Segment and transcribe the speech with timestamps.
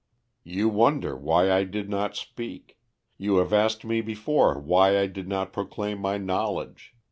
[0.43, 2.79] "You wonder why I did not speak;
[3.19, 6.95] you have asked me before why I did not proclaim my knowledge.